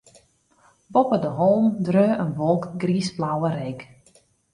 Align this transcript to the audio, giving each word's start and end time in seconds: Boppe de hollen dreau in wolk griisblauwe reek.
Boppe 0.93 1.17
de 1.23 1.31
hollen 1.39 1.69
dreau 1.85 2.13
in 2.23 2.31
wolk 2.39 2.63
griisblauwe 2.81 3.49
reek. 3.59 3.81